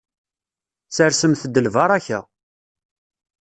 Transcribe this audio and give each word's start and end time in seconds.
Sersemt-d 0.95 1.55
lbaraka. 1.65 2.19